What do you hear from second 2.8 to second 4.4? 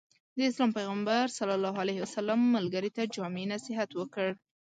ته جامع نصيحت وکړ.